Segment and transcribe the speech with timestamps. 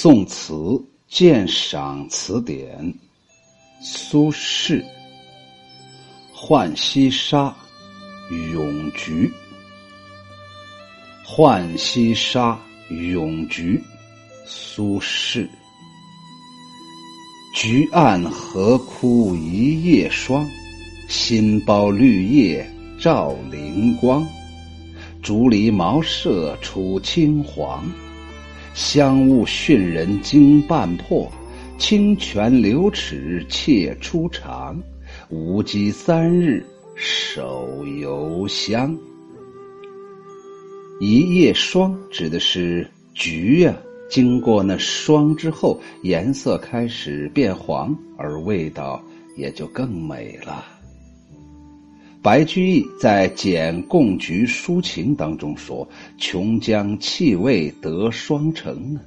[0.00, 2.94] 宋词鉴赏词典，
[3.82, 4.80] 苏轼。
[6.32, 7.52] 浣溪沙，
[8.30, 9.28] 咏菊。
[11.26, 12.56] 浣溪沙，
[12.90, 13.82] 咏菊，
[14.46, 15.48] 苏轼。
[17.52, 20.48] 菊岸何枯一夜霜，
[21.08, 22.64] 新苞绿叶
[23.00, 24.24] 照灵光。
[25.24, 27.84] 竹篱茅舍楚青黄，
[28.78, 31.28] 香雾熏人惊半破。
[31.78, 34.80] 清泉流齿怯初尝，
[35.30, 36.64] 无鸡三日
[36.94, 38.96] 手犹香。
[41.00, 43.76] 一夜霜指的是菊呀，
[44.08, 49.02] 经过那霜之后，颜色开始变黄，而味道
[49.36, 50.77] 也就更美了。
[52.28, 55.88] 白居易在《简贡菊抒情》当中说
[56.20, 59.00] ：“琼浆气味得霜成啊，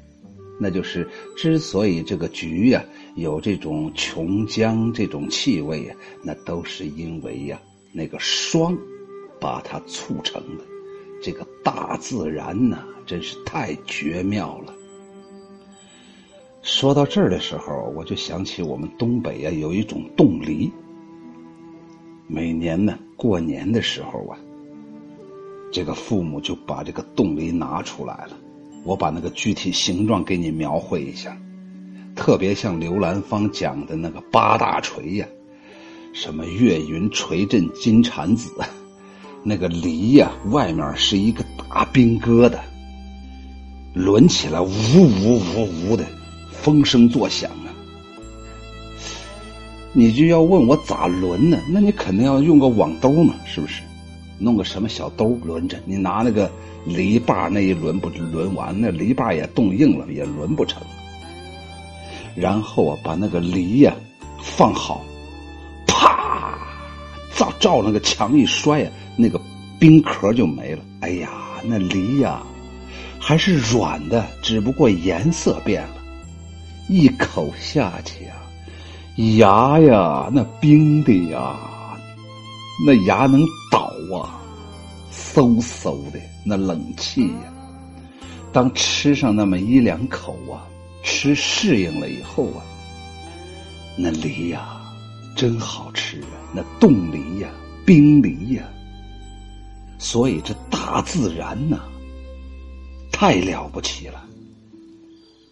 [0.59, 1.07] 那就是
[1.38, 8.76] 之所以这个菊呀有这种琼浆这种气味呀，那都是因为呀那个霜
[9.40, 10.63] 把它促成的。
[11.21, 14.74] 这个大自然呐，真是太绝妙了。
[16.63, 20.71] 说到这儿的时候，我就想起我们东北呀有一种冻梨。”
[22.34, 24.34] 每年呢，过年的时候啊，
[25.72, 28.32] 这个父母就把这个冻梨拿出来了。
[28.84, 31.38] 我把那个具体形状给你描绘一下，
[32.16, 35.27] 特别像刘兰芳讲的那个八大锤呀，
[36.14, 38.49] 什么岳云锤震金蝉子，
[39.44, 42.58] 那个梨呀，外面是一个大冰疙瘩，
[43.94, 46.04] 抡起来呜呜呜呜的，
[46.52, 47.70] 风声作响啊。
[49.93, 51.59] 你就要问我咋轮呢？
[51.70, 53.81] 那你肯定要用个网兜嘛，是不是？
[54.39, 55.77] 弄个什么小兜轮着？
[55.85, 56.49] 你拿那个
[56.85, 60.81] 篱笆那一轮不轮完，那篱笆也冻硬了，也轮不成。
[62.34, 63.93] 然后啊，把那个梨呀
[64.41, 65.03] 放好，
[65.85, 66.57] 啪，
[67.35, 69.40] 照照那个墙一摔呀，那个
[69.78, 70.81] 冰壳就没了。
[71.01, 71.30] 哎呀，
[71.63, 72.41] 那梨呀
[73.19, 75.96] 还是软的，只不过颜色变了。
[76.88, 78.41] 一口下去啊！
[79.18, 81.58] 牙呀，那冰的呀，
[82.86, 84.40] 那牙能倒啊，
[85.12, 87.54] 嗖嗖的那冷气呀。
[88.54, 90.66] 当吃上那么一两口啊，
[91.04, 92.64] 吃适应了以后啊，
[93.98, 94.82] 那梨呀，
[95.36, 97.50] 真好吃啊，那冻梨呀，
[97.86, 98.64] 冰梨呀。
[100.00, 101.82] 所以这大自然呐，
[103.12, 104.24] 太了不起了，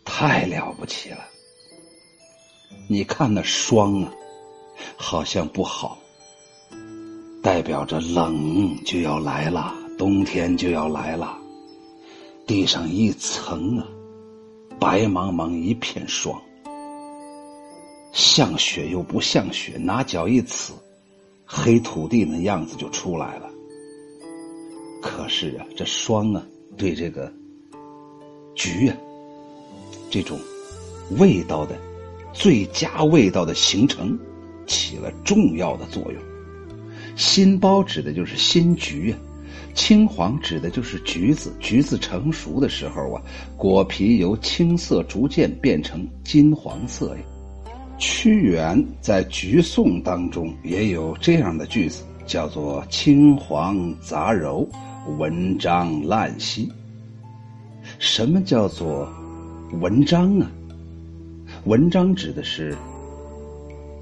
[0.06, 1.20] 太了不起了。
[2.88, 4.12] 你看那霜啊，
[4.97, 5.97] 好像不好，
[7.44, 11.38] 代表着冷就要来了，冬天就要来了。
[12.47, 13.88] 地上一层啊，
[14.79, 16.41] 白茫茫一片霜，
[18.12, 20.72] 像雪又不像雪，拿脚一呲，
[21.46, 23.50] 黑土地那样子就出来了。
[25.02, 26.44] 可是啊，这霜啊，
[26.75, 27.31] 对这个
[28.56, 28.97] 菊啊，
[30.09, 30.40] 这种
[31.19, 31.78] 味道的。
[32.34, 34.17] 最佳味道的形成，
[34.67, 36.22] 起了重要的作用。
[37.16, 39.17] 新苞指的就是新橘啊，
[39.73, 41.53] 青黄指的就是橘子。
[41.59, 43.22] 橘子成熟的时候啊，
[43.57, 47.22] 果皮由青色逐渐变成金黄色呀。
[47.97, 54.66] 屈原在《菊颂》当中也有这样的句子，叫做“青黄杂糅，
[55.17, 56.72] 文章烂兮”。
[58.00, 59.11] 什么叫做
[59.81, 60.50] 文章啊？
[61.66, 62.75] 文章指的是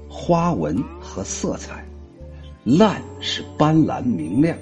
[0.08, 1.84] 花纹和色彩，
[2.64, 4.56] 烂是斑斓明亮。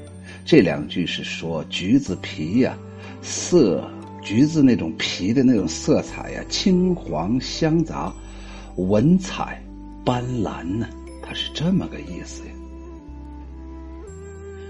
[0.44, 2.76] 这两句是说橘子皮呀，
[3.20, 3.88] 色
[4.22, 8.12] 橘子那种皮的那种色彩呀，青黄相杂，
[8.76, 9.62] 文采
[10.04, 10.88] 斑斓呢，
[11.22, 12.52] 它是这么个意思呀。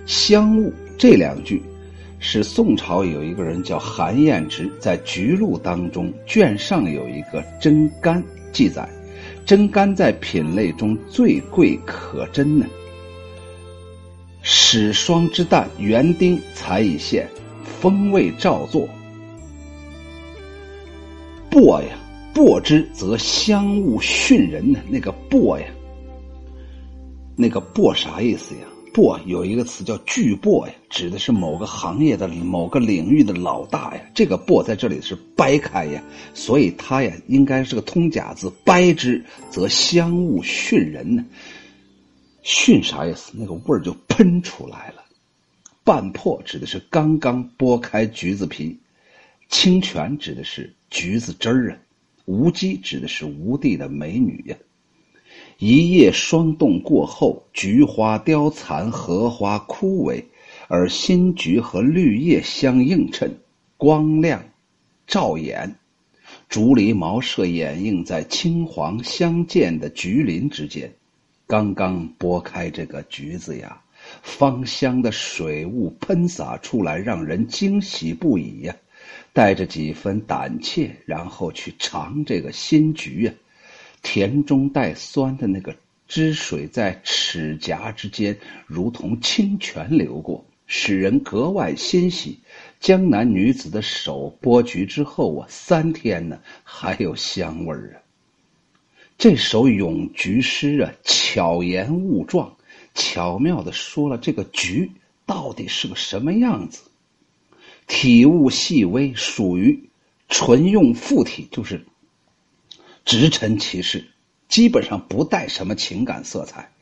[0.04, 1.62] 香雾这两句。
[2.18, 8.22] 是宋朝有一个人叫韩彦直，在《菊录》当中卷上有一个真干
[8.52, 8.88] 记载，
[9.44, 12.66] 真干在品类中最贵可珍呢。
[14.42, 17.28] 始霜之旦，园丁才已现，
[17.64, 18.88] 风味照作。
[21.50, 21.88] 薄呀，
[22.34, 24.78] 薄之则香物逊人呢。
[24.88, 25.66] 那个薄呀，
[27.36, 28.60] 那个薄啥意思呀？
[28.96, 34.00] 擘有一个词叫巨擘呀，指的是某个行业的某个领域的老大呀。
[34.14, 36.02] 这个擘在这里是掰开呀，
[36.32, 38.50] 所以它呀应该是个通假字。
[38.64, 41.26] 掰之则香物熏人呢，
[42.42, 43.32] 熏啥意思？
[43.34, 45.04] 那个味儿就喷出来了。
[45.84, 48.78] 半破指的是刚刚剥开橘子皮，
[49.50, 51.78] 清泉指的是橘子汁儿啊。
[52.24, 54.56] 无机指的是无地的美女呀。
[55.58, 60.24] 一夜霜冻过后，菊花凋残，荷花枯萎，
[60.68, 63.38] 而新菊和绿叶相映衬，
[63.78, 64.44] 光亮
[65.06, 65.76] 照眼。
[66.48, 70.92] 竹篱茅舍掩映在青黄相间的菊林之间。
[71.46, 73.80] 刚刚剥开这个橘子呀，
[74.22, 78.76] 芳香的水雾喷洒出来，让人惊喜不已呀。
[79.32, 83.32] 带着几分胆怯，然后去尝这个新菊呀。
[84.08, 85.74] 甜中带酸的那个
[86.06, 92.38] 汁水在齿颊之间，如同清泉流过，使人格外欣喜。
[92.78, 98.06] 江南女子的手剥菊之后啊，三天呢还有香味儿啊。
[99.18, 102.56] 这首咏菊诗啊，巧言误状，
[102.94, 104.92] 巧妙的说了这个菊
[105.26, 106.84] 到底是个什么样子。
[107.88, 109.90] 体物细微，属于
[110.28, 111.84] 纯用附体，就是。
[113.06, 114.10] 直陈其事，
[114.48, 116.72] 基本上不带什么情感色彩，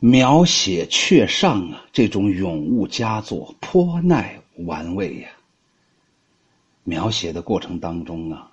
[0.00, 5.28] 描写却上啊，这种咏物佳作颇耐玩味呀。
[6.82, 8.50] 描写的过程当中啊，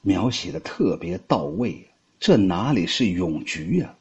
[0.00, 1.86] 描写的特别到位
[2.18, 3.94] 这哪里是咏菊呀？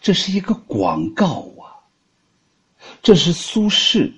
[0.00, 1.78] 这是一个广告啊！
[3.02, 4.12] 这是苏轼。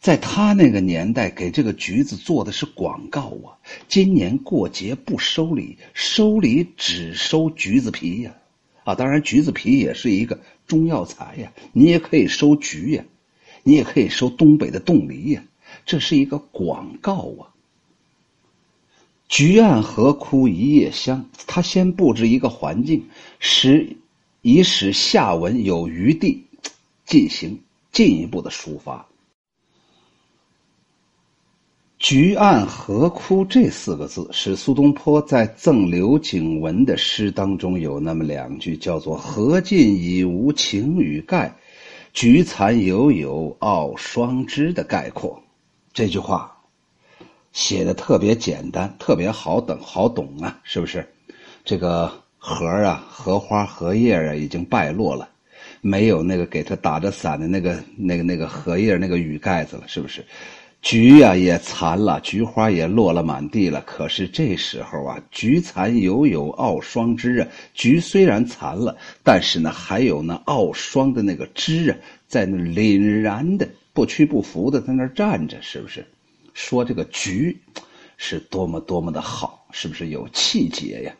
[0.00, 3.60] 在他那个年代，给这个橘子做的是广告啊！
[3.86, 8.34] 今年过节不收礼，收礼只收橘子皮呀！
[8.84, 13.04] 啊，当然橘子皮也是一个中药材呀，你也可以收橘呀，
[13.62, 15.44] 你也可以收东北的冻梨呀，
[15.84, 17.52] 这是一个广告啊！
[19.28, 23.04] 橘岸河枯一夜香，他先布置一个环境，
[23.38, 23.98] 使
[24.40, 26.46] 以使下文有余地
[27.04, 27.60] 进行
[27.92, 29.06] 进一步的抒发。
[32.00, 41.54] “菊岸荷枯”这四个字，是苏东坡在赠刘景文的诗当中有那么两句，叫做“荷尽已无擎雨盖，
[42.14, 45.40] 菊残犹有傲霜枝”的概括。
[45.92, 46.50] 这句话
[47.52, 51.06] 写的特别简单，特别好等，好懂啊，是不是？
[51.66, 55.28] 这个荷啊，荷花、荷叶啊，已经败落了，
[55.82, 60.24] 没有那个给他打着伞的那个、那个、那个荷叶那个雨盖子了，是不是？
[60.82, 63.82] 菊呀也残了，菊花也落了满地了。
[63.82, 67.48] 可是这时候啊，菊残犹有傲霜枝啊。
[67.74, 71.96] 菊虽然残了，但是呢，还有那傲霜的那个枝啊，
[72.26, 76.04] 在那凛然的、不屈不服的在那站着，是不是？
[76.54, 77.60] 说这个菊
[78.16, 81.14] 是多么多么的好，是不是有气节呀？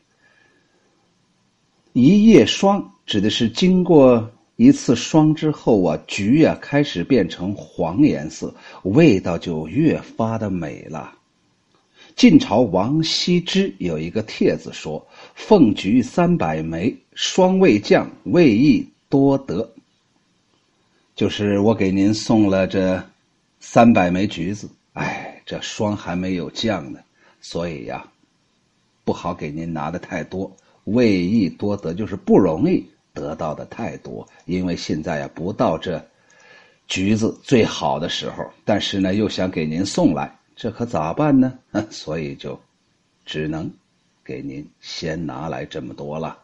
[1.92, 4.30] 一夜霜指的是经过。
[4.60, 11.14] 一次霜之后啊，菊呀开始变成黄颜色，味道就越发的美了。
[12.14, 19.66] 晋朝王羲之有一个帖子说：“凤菊三百枚，霜未降，味亦多得。”
[21.16, 23.02] 就是我给您送了这
[23.60, 27.00] 三百枚橘子，哎，这霜还没有降呢，
[27.40, 28.06] 所以呀，
[29.04, 30.54] 不好给您拿的太多，
[30.84, 32.84] 味亦多得，就是不容易。
[33.20, 36.02] 得到的太多，因为现在呀不到这
[36.88, 41.58] 橘子最好的时候，但是呢又想给您送来，这可咋办呢？
[41.90, 42.58] 所以就
[43.26, 43.70] 只能
[44.24, 46.38] 给您先拿来这么多了。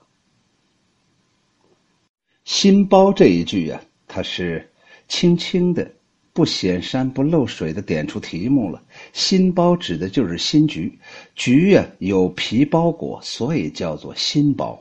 [2.44, 4.70] 新包这一句呀，它是
[5.08, 5.90] 轻轻的、
[6.32, 8.80] 不显山不漏水的点出题目了。
[9.12, 10.96] 新包指的就是新橘，
[11.34, 14.80] 橘呀有皮包裹，所以叫做新包。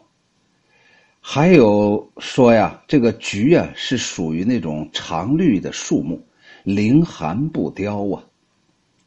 [1.27, 6.21] 还有说呀，这个菊啊是属于那种常绿的树木，
[6.63, 8.23] 凌寒不凋啊。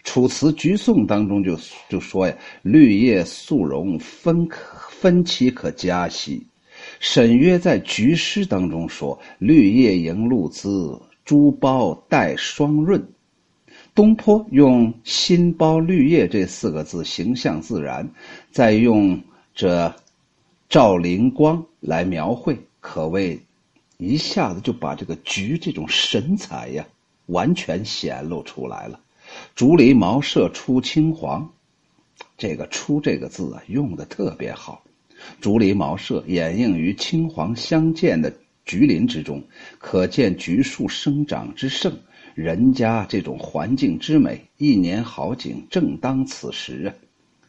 [0.03, 1.57] 楚辞《菊颂》当中就
[1.89, 4.59] 就说呀：“绿叶素荣，分可
[4.91, 6.45] 分期可嘉兮。”
[6.99, 13.01] 沈约在《菊诗》当中说：“绿叶迎露滋，珠苞带霜润。”
[13.95, 18.11] 东坡用“新苞绿叶”这四个字，形象自然，
[18.51, 19.19] 再用
[19.55, 19.95] 这。
[20.69, 23.41] 照灵光来描绘，可谓
[23.97, 26.87] 一下子就把这个菊这种神采呀，
[27.25, 29.01] 完全显露出来了。
[29.55, 31.51] 竹篱茅舍出青黄，
[32.37, 34.83] 这个“出”这个字啊，用的特别好。
[35.41, 38.31] 竹篱茅舍掩映于青黄相间的
[38.67, 39.43] 菊林之中，
[39.79, 41.97] 可见菊树生长之盛，
[42.35, 44.47] 人家这种环境之美。
[44.59, 46.95] 一年好景正当此时啊，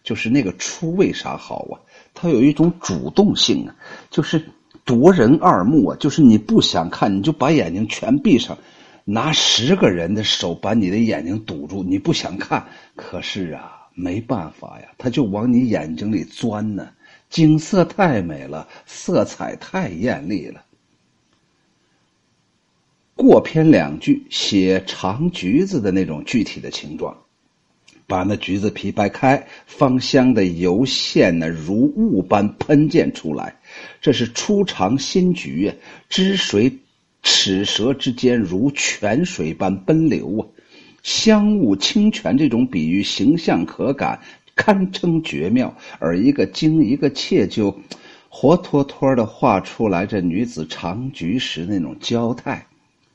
[0.03, 1.75] 就是那个“出”为啥好啊？
[2.13, 3.75] 它有一种主动性啊，
[4.09, 4.43] 就是
[4.83, 8.57] 夺人二目啊，就是你不想看，你就把眼睛全闭上，
[9.05, 12.65] 拿十个人的手把你的眼睛堵住，你不想看。
[12.95, 16.89] 可是啊，没办法呀，它就往你眼睛里钻呢。
[17.29, 20.63] 景色太美了，色彩太艳丽了。
[23.15, 27.15] 过篇两句写长橘子的那种具体的形状，
[28.09, 33.55] 把那橘子皮掰开，芳香的油线呢如雾般喷溅出来。
[34.01, 35.73] 这是初尝新橘呀，
[36.09, 36.79] 汁水
[37.21, 40.41] 齿舌之间如泉水般奔流啊，
[41.03, 44.19] 香雾清泉，这种比喻形象可感。
[44.55, 47.79] 堪称绝妙，而一个精一个切，就
[48.27, 52.65] 活脱脱的画出来这女子尝菊时那种娇态。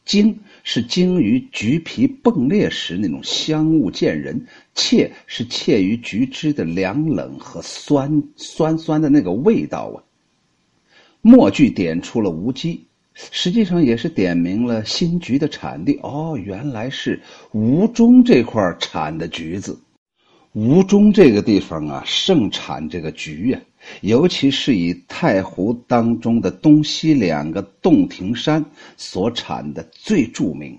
[0.04, 10.02] 精是精于橘皮迸裂时那种香雾见人，切是切于橘汁的凉冷和酸酸酸的那个味道啊。
[11.23, 12.84] 末句点出了无稽，
[13.14, 15.99] 实际上也是点明了新橘的产地。
[16.02, 19.80] 哦，原来是吴中这块产的橘子。
[20.52, 23.61] 吴中这个地方啊，盛产这个橘呀，
[24.00, 28.64] 尤其是以太湖当中的东西两个洞庭山
[28.97, 30.79] 所产的最著名。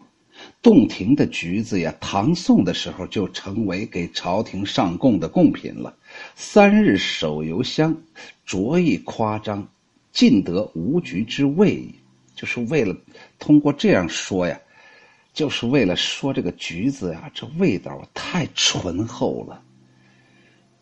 [0.61, 5.95] 洞庭的橘子呀，唐宋的时候就成为给朝廷上贡的贡品了。
[6.35, 7.95] 三日手犹香，
[8.45, 9.67] 着意夸张，
[10.11, 11.87] 尽得吴橘之味，
[12.35, 12.95] 就是为了
[13.39, 14.59] 通过这样说呀，
[15.33, 19.61] 就是为了说这个橘子呀，这味道太醇厚了。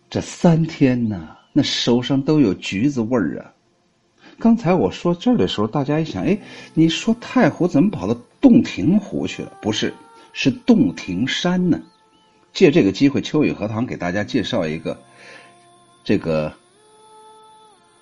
[0.09, 3.53] 这三天呢，那手上都有橘子味儿啊！
[4.39, 6.37] 刚才我说这儿的时候，大家一想，哎，
[6.73, 9.53] 你说太湖怎么跑到洞庭湖去了？
[9.61, 9.93] 不是，
[10.33, 11.79] 是洞庭山呢。
[12.51, 14.99] 借这个机会，秋雨荷塘给大家介绍一个，
[16.03, 16.51] 这个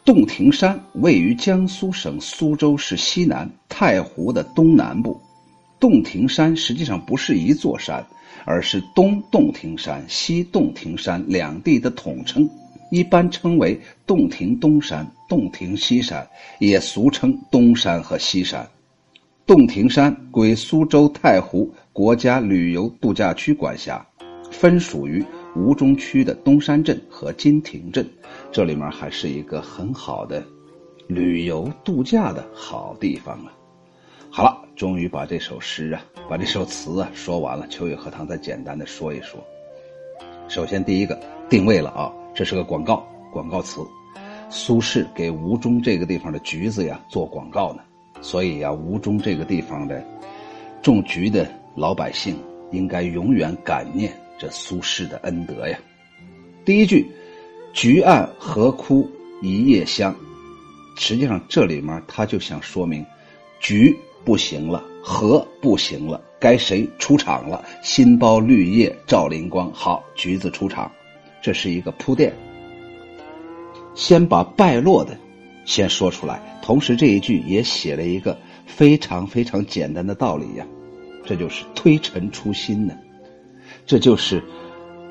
[0.06, 5.20] 洞庭山位于江苏省苏州市西南，太湖的东南部。
[5.80, 8.06] 洞庭山实际上不是一座山。
[8.44, 12.50] 而是东洞庭山、西洞庭山两地的统称，
[12.92, 16.28] 一般称为洞庭东山、洞庭西山，
[16.60, 18.70] 也俗称东山和西山。
[19.48, 24.06] 洞庭山归苏州太湖国家旅游度假区管辖，
[24.52, 28.08] 分属于吴中区的东山镇和金亭镇。
[28.52, 30.44] 这里面还是一个很好的
[31.08, 33.52] 旅游度假的好地方啊。
[34.30, 34.60] 好了。
[34.78, 37.68] 终于把这首诗啊，把这首词啊说完了。
[37.68, 39.40] 秋雨荷塘再简单的说一说。
[40.48, 43.82] 首先，第一个定位了啊，这是个广告，广告词。
[44.50, 47.82] 苏轼给吴中这个地方的橘子呀做广告呢，
[48.22, 50.04] 所以呀，吴中这个地方的
[50.82, 52.38] 种橘的老百姓
[52.72, 55.80] 应该永远感念这苏轼的恩德呀。
[56.66, 57.10] 第一句
[57.74, 59.10] “橘岸何枯
[59.42, 60.14] 一夜香”，
[60.98, 63.06] 实际上这里面他就想说明
[63.60, 63.96] 橘。
[64.24, 67.66] 不行了，河不行了，该谁出场了？
[67.82, 70.92] 新包绿叶照灵光，好，橘子出场，
[71.42, 72.34] 这是一个铺垫。
[73.96, 75.18] 先把败落的
[75.66, 80.66] 先说出来，同时这一句也写了一个非常非常简单的道理呀，
[81.26, 82.94] 这就是推陈出新呢，
[83.86, 84.44] 这就是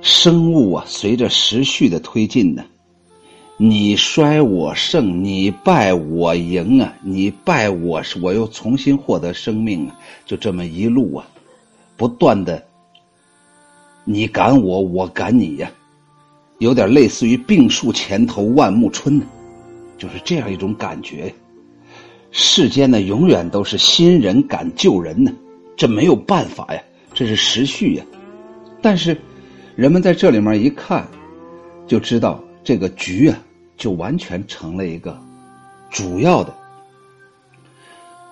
[0.00, 2.64] 生物啊，随着时序的推进呢。
[3.62, 6.94] 你衰我胜，你败我赢啊！
[7.02, 10.00] 你败我，我又重新获得生命啊！
[10.24, 11.28] 就这么一路啊，
[11.98, 12.64] 不断的，
[14.04, 15.70] 你赶我，我赶你呀，
[16.60, 19.24] 有点类似于病树前头万木春呢，
[19.98, 21.34] 就是这样一种感觉。
[22.30, 25.32] 世间呢，永远都是新人赶旧人呢，
[25.76, 26.80] 这没有办法呀，
[27.12, 28.04] 这是时序呀。
[28.80, 29.20] 但是，
[29.74, 31.06] 人们在这里面一看，
[31.86, 33.36] 就知道这个局啊。
[33.80, 35.18] 就完全成了一个
[35.88, 36.54] 主要的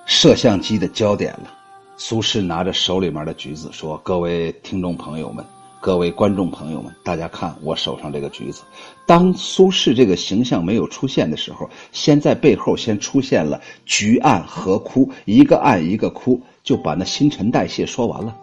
[0.04, 1.50] 摄像机的焦点了。
[1.96, 5.42] 苏轼拿着手里面的橘子说：“各位听众朋友们，
[5.80, 8.62] 各位观众朋友们，大家看我手上这个橘子。”
[9.06, 18.36] 当苏轼这个形象没有出现的时候，先在背后先出现了“橘岸何枯”，一个岸一个枯，就把那新陈代谢说完了。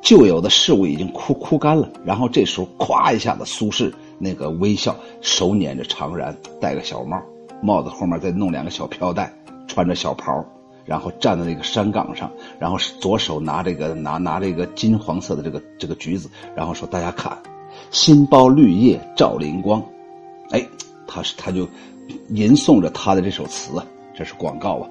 [0.00, 3.92] 旧有的事物已经枯枯干了，然后这时候咵一下子，苏轼。
[4.18, 7.22] 那个微笑，手捻着长髯，戴个小帽，
[7.62, 9.32] 帽子后面再弄两个小飘带，
[9.68, 10.44] 穿着小袍，
[10.88, 17.36] 然后站在那个山岗上，然后左手拿这个拿拿这个金黄色的这个这个橘子，然后说：“大家看，
[17.90, 19.84] 新包绿叶照灵光。”
[20.50, 20.66] 哎，
[21.06, 21.68] 他是他就
[22.30, 24.88] 吟诵着他的这首词啊，这是广告啊，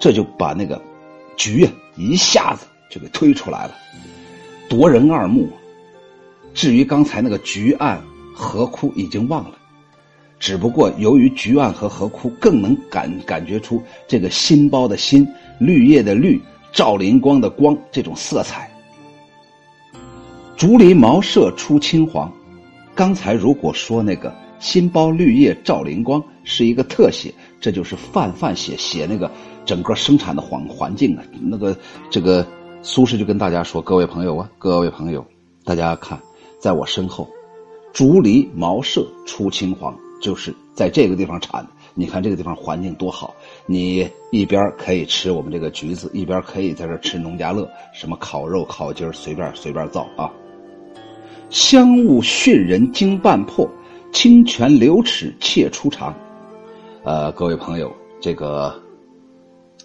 [0.00, 0.80] 这就把那个
[1.36, 3.74] 橘啊一下子就给推出来了，
[4.68, 5.46] 夺人二目。
[6.54, 8.02] 至于刚才那个橘岸。
[8.38, 9.56] 河枯已经忘了，
[10.38, 15.26] 只不过由于橘岸和河枯更能感感觉出这个新包的新
[15.58, 16.40] 绿叶的绿
[16.72, 18.70] 照灵光的光这种色彩。
[20.56, 22.32] 竹篱茅舍出青黄，
[22.94, 29.30] 刚才如果说那个新包绿叶照灵光是一个特写，这就是泛泛写写那个
[29.66, 31.22] 整个生产的环环境啊。
[31.40, 31.76] 那个
[32.10, 32.46] 这个
[32.82, 35.24] 苏轼就跟大家说：“各位朋友啊，各位朋友，
[35.64, 36.18] 大家看，
[36.58, 37.28] 在我身后，
[37.92, 41.68] 竹篱茅舍出青黄，就是在这个地方产的。
[41.94, 50.30] 你看这个地方环境多好，你一边可以吃我们这个橘子，一边可以在这吃农家乐，什么烤肉、烤鸡随便随便造啊。”
[51.48, 53.66] 香雾熏人经半破，
[54.12, 56.14] 清泉流齿切初尝。
[57.02, 58.74] 呃，各位朋友，这个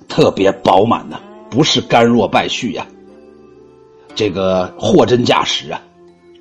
[0.09, 2.85] 特别饱满呐，不是干若败絮呀。
[4.15, 5.79] 这个货真价实啊，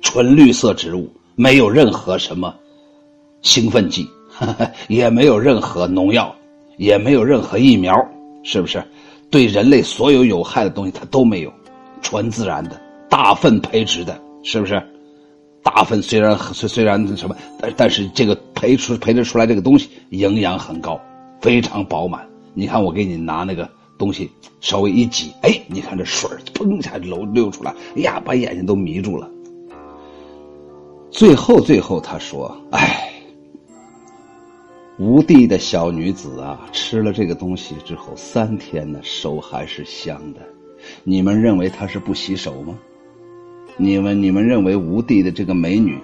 [0.01, 2.53] 纯绿色植物，没有任何什么
[3.41, 4.07] 兴奋剂，
[4.87, 6.33] 也没有任何农药，
[6.77, 7.95] 也没有任何疫苗，
[8.43, 8.83] 是不是？
[9.29, 11.51] 对人类所有有害的东西它都没有，
[12.01, 12.79] 纯自然的，
[13.09, 14.81] 大粪培植的，是不是？
[15.63, 20.99] 大粪虽然虽虽然什么，但但是这个培出培植出来这个东西营养很高，
[21.39, 22.27] 非常饱满。
[22.53, 24.29] 你看我给你拿那个东西
[24.59, 29.29] 稍微一挤，哎，你看这水砰一下流流出来，哎呀，把眼睛都迷住了。
[31.11, 33.10] 最后最后他说：“哎，
[35.01, 40.41] 吴地的小女子啊，吃了这个东西之后三天呢，手还是香的。
[41.03, 42.77] 你们认为她是不洗手吗？”
[43.77, 45.97] 你们你们认为吴地的这个美女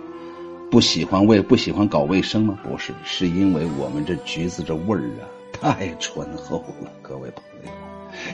[0.71, 2.57] 不喜欢卫不喜欢搞卫生吗？
[2.63, 6.91] 不是，是因为我们这橘子这味儿啊太醇厚了。
[7.03, 7.71] 各位朋友，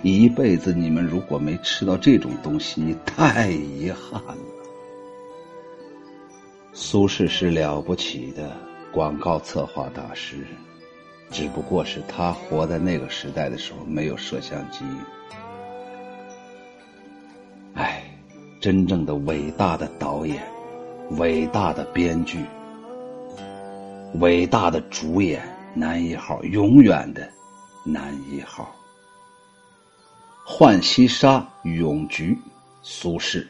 [0.01, 4.37] 一辈子你们如果没吃到这种东西，你太遗憾了。
[6.71, 8.55] 苏轼是了不起的
[8.93, 10.45] 广告策划大师，
[11.31, 14.85] 只不过是他活在那个时代的时候没有摄像机。
[18.59, 20.41] 真正的伟大的导演，
[21.17, 22.45] 伟大的编剧，
[24.21, 27.27] 伟大的主演，男一号，永远的
[27.83, 28.73] 男一号。
[30.45, 31.45] 浣溪沙·
[31.77, 32.37] 咏菊，
[32.81, 33.45] 苏轼。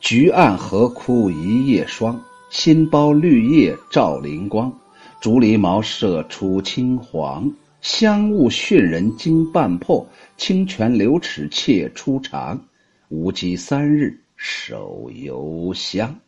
[0.00, 4.76] 菊暗何枯一夜霜，新苞绿叶照灵光。
[5.20, 12.66] 竹篱茅舍出青黄，香雾熏人惊半破，清泉流齿切出肠。
[13.08, 16.18] 无羁三日手犹香。